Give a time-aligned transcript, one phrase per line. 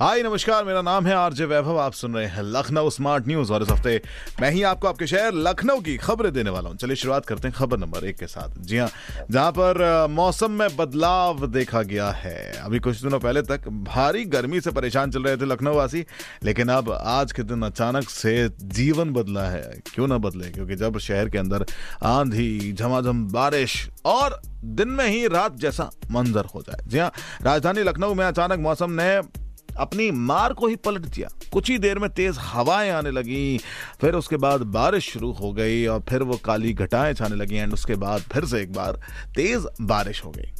[0.00, 3.62] हाय, नमस्कार, मेरा नाम है आरजे वैभव, आप सुन रहे हैं लखनऊ स्मार्ट न्यूज़ और
[3.62, 4.00] इस हफ़्ते
[4.40, 7.56] मैं ही आपको आपके शहर लखनऊ की खबरें देने वाला हूँ। चलिए शुरुआत करते हैं
[7.56, 8.88] खबर नंबर एक के साथ। जी हाँ,
[9.30, 14.60] जहाँ पर मौसम में बदलाव देखा गया है। अभी कुछ दिनों पहले तक भारी गर्मी
[14.60, 16.04] से परेशान चल रहे थे लखनऊ वासी
[16.42, 20.50] लेकिन अब आज के दिन अचानक से जीवन बदला है। क्यों ना बदले?
[20.50, 21.66] क्योंकि जब शहर के अंदर
[22.02, 27.82] आंधी, झमाझम, बारिश और दिन में ही रात जैसा मंजर हो जाए। जी हाँ राजधानी
[27.82, 29.43] लखनऊ में अचानक मौसम ने
[29.78, 33.58] अपनी मार को ही पलट दिया। कुछ ही देर में तेज हवाएँ आने लगी,
[34.00, 37.72] फिर उसके बाद बारिश शुरू हो गई और फिर वो काली घटाएँ छाने लगी एंड
[37.72, 39.00] उसके बाद फिर से एक बार
[39.36, 40.52] तेज बारिश हो गई।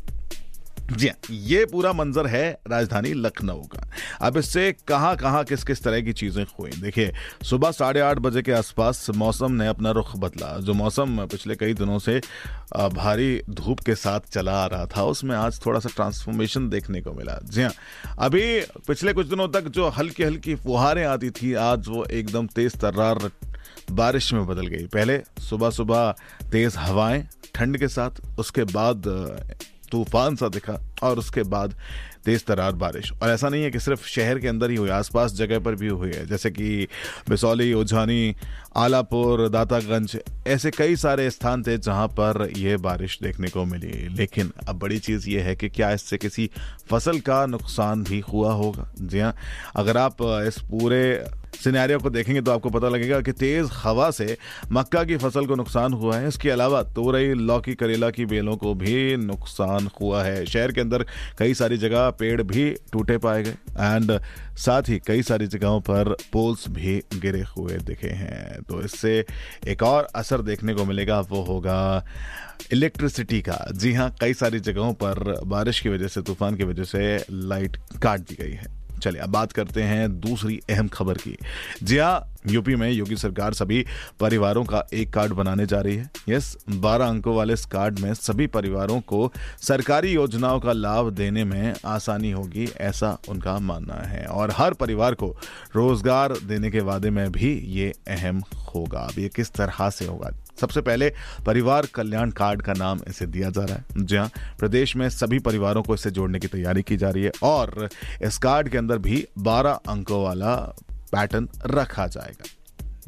[0.87, 3.87] जी हाँ ये पूरा मंजर है राजधानी लखनऊ का।
[4.21, 6.71] अब इससे कहाँ कहाँ किस किस तरह की चीज़ें हुई?
[6.73, 7.13] देखिए,
[7.45, 11.75] सुबह साढ़े आठ बजे के आसपास मौसम ने अपना रुख बदला। जो मौसम पिछले कई
[11.75, 12.21] दिनों से
[12.75, 17.13] भारी धूप के साथ चला आ रहा था, उसमें आज थोड़ा सा ट्रांसफॉर्मेशन देखने को
[17.13, 17.73] मिला। जी हाँ
[18.19, 22.77] अभी पिछले कुछ दिनों तक जो हल्की हल्की फुहारें आती थी, आज वो एकदम तेज
[22.77, 23.31] तर्रार
[23.91, 26.15] बारिश में बदल गई। पहले सुबह सुबह
[26.53, 29.03] तेज हवाएँ ठंड के साथ, उसके बाद
[29.93, 31.75] तूफ़ान सा दिखा और उसके बाद
[32.25, 35.33] तेज तरार बारिश। और ऐसा नहीं है कि सिर्फ़ शहर के अंदर ही हुई, आसपास
[35.33, 36.87] जगह पर भी हुई है। जैसे कि
[37.29, 38.37] बिसौली उझानी
[38.77, 44.53] आलापुर, दातागंज, ऐसे कई सारे स्थान थे जहाँ पर यह बारिश देखने को मिली। लेकिन
[44.69, 46.51] अब बड़ी चीज़ ये है कि क्या इससे किसी
[46.91, 48.93] फ़सल का नुकसान भी हुआ होगा?
[49.01, 49.35] जी हाँ
[49.77, 51.25] अगर आप इस पूरे
[51.65, 54.37] सिनेरियो को देखेंगे तो आपको पता लगेगा कि तेज हवा से
[54.73, 58.75] मक्का की फ़सल को नुकसान हुआ है। इसके अलावा तोरई, लौकी, करेला की बेलों को
[58.75, 61.07] भी नुकसान हुआ है। शहर के अंदर
[61.39, 64.19] कई सारी जगह पेड़ भी टूटे पाए गए एंड
[64.57, 69.25] साथ ही कई सारी जगहों पर पोल्स भी गिरे हुए दिखे हैं। तो इससे
[69.69, 72.05] एक और असर देखने को मिलेगा, वो होगा
[72.73, 76.85] इलेक्ट्रिसिटी का। जी हाँ कई सारी जगहों पर बारिश की वजह से, तूफ़ान की वजह
[76.85, 78.74] से लाइट काट दी गई है।
[79.05, 81.37] चलिए, अब बात करते हैं दूसरी अहम खबर की।
[81.83, 83.85] जी हाँ यूपी में योगी सरकार सभी
[84.21, 88.13] परिवारों का एक कार्ड बनाने जा रही है। यस, बारह अंकों वाले इस कार्ड में
[88.15, 94.25] सभी परिवारों को सरकारी योजनाओं का लाभ देने में आसानी होगी, ऐसा उनका मानना है।
[94.27, 95.37] और हर परिवार को
[95.77, 98.43] रोज़गार देने के वादे में भी ये अहम
[98.75, 99.01] होगा?
[99.01, 100.31] अब ये किस तरह से होगा?
[100.61, 101.13] सबसे पहले
[101.47, 105.39] परिवार कल्याण कार्ड का नाम इसे दिया जा रहा है। जी हाँ प्रदेश में सभी
[105.39, 107.89] परिवारों को इसे जोड़ने की तैयारी की जा रही है और
[108.23, 110.55] इस कार्ड के अंदर भी 12 अंकों वाला
[111.13, 112.45] पैटर्न रखा जाएगा,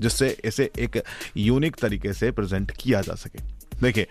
[0.00, 1.02] जिससे इसे एक
[1.36, 4.06] यूनिक तरीके से प्रेजेंट किया जा सके। देखिए,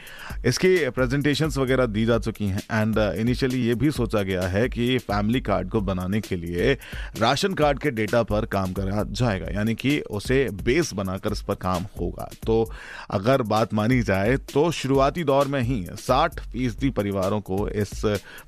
[0.46, 4.98] इसकी प्रेजेंटेशंस वगैरह दी जा चुकी हैं एंड इनिशियली ये भी सोचा गया है कि
[5.00, 6.74] फैमिली कार्ड को बनाने के लिए
[7.20, 11.56] राशन कार्ड के डेटा पर काम करा जाएगा, यानी कि उसे बेस बनाकर इस पर
[11.58, 12.70] काम होगा। तो
[13.12, 18.02] अगर बात मानी जाए तो शुरुआती दौर में ही 60 फ़ीसदी परिवारों को इस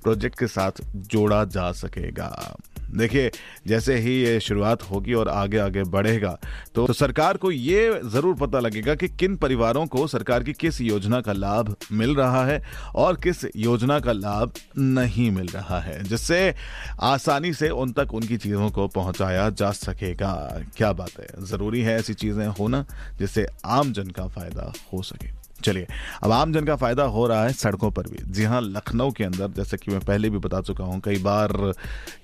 [0.04, 2.56] प्रोजेक्ट के साथ जोड़ा जा सकेगा।
[2.96, 3.32] देखिए
[3.68, 6.38] जैसे ही ये शुरुआत होगी और आगे आगे बढ़ेगा
[6.76, 10.82] तो, तो सरकार को ये ज़रूर पता लगेगा कि किन परिवारों को सरकार की किस
[10.82, 12.62] योजना का लाभ मिल रहा है
[12.96, 16.54] और किस योजना का लाभ नहीं मिल रहा है जिससे
[17.00, 21.20] आसानी से उन तक उनकी चीज़ों को पहुँचाया जा सकेगा। क्या बात?
[21.20, 22.86] है ज़रूरी है ऐसी चीज़ें होना
[23.20, 25.88] जिससे आम जन का फ़ायदा हो सके। चलिए,
[26.24, 29.24] अब आम जन का फ़ायदा हो रहा है सड़कों पर भी। जी हाँ लखनऊ के
[29.24, 31.74] अंदर, जैसे कि मैं पहले भी बता चुका हूँ, कई बार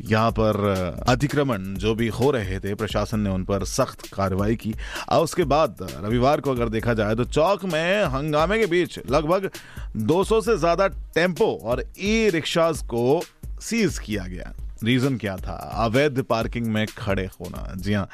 [0.04, 4.74] यहाँ पर अतिक्रमण जो भी हो रहे थे, प्रशासन ने उन पर सख्त कार्रवाई की।
[5.10, 9.50] और उसके बाद रविवार को अगर देखा जाए तो चौक में हंगामे के बीच लगभग
[9.98, 13.22] 200 से ज़्यादा टेंपो और ई रिक्शाज को
[13.62, 15.54] सीज किया गया। रीजन क्या था?
[15.84, 18.08] अवैध पार्किंग में खड़े होना। जी हाँ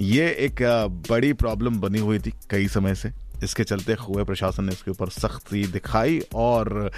[0.00, 0.62] ये एक
[1.10, 3.10] बड़ी प्रॉब्लम बनी हुई थी कई समय से।
[3.44, 6.90] इसके चलते हुए प्रशासन ने इसके ऊपर सख्ती दिखाई और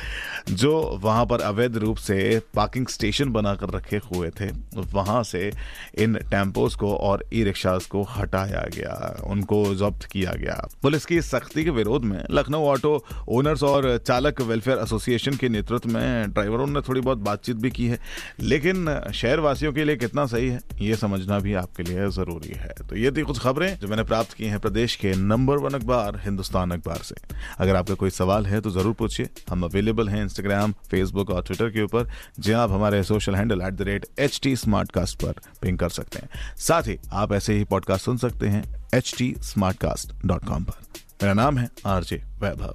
[0.50, 2.19] जो वहाँ पर अवैध रूप से
[2.54, 4.50] पार्किंग स्टेशन बनाकर रखे हुए थे,
[4.93, 5.50] वहाँ से
[5.98, 8.94] इन टेम्पोज को और ई रिक्शास को हटाया गया,
[9.27, 12.95] उनको जब्त किया गया। पुलिस की सख्ती के विरोध में लखनऊ ऑटो
[13.28, 17.86] ओनर्स और चालक वेलफेयर एसोसिएशन के नेतृत्व में ड्राइवरों ने थोड़ी बहुत बातचीत भी की
[17.86, 17.98] है,
[18.41, 22.74] लेकिन शहर वासियों के लिए कितना सही है, ये समझना भी आपके लिए ज़रूरी है।
[22.89, 26.16] तो ये थी कुछ खबरें जो मैंने प्राप्त की हैं प्रदेश के नंबर वन अखबार
[26.28, 27.15] हिंदुस्तान अखबार से।
[27.59, 31.71] अगर आपका कोई सवाल है तो ज़रूर पूछिए। हम अवेलेबल हैं इंस्टाग्राम फेसबुक और ट्विटर
[31.71, 34.57] के ऊपर जहाँ आप हमारे social handle at the rate H T
[34.92, 36.28] Smartcast पर पिंग कर सकते हैं।
[36.59, 38.63] साथ ही आप ऐसे ही पॉडकास्ट सुन सकते हैं
[38.95, 39.34] H T
[39.78, 40.86] Smartcast dot com पर।
[41.22, 42.74] मेरा नाम है आरजे वैभव।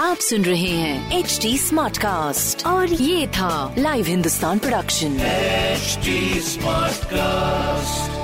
[0.00, 5.16] आप सुन रहे हैं एच टी स्मार्ट कास्ट और ये था live Hindustan production
[5.74, 6.16] HD
[6.48, 8.23] Smartcast.